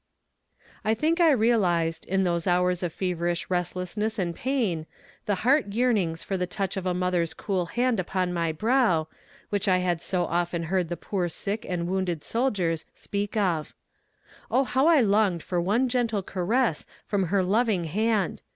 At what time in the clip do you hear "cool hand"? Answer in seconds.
7.35-7.99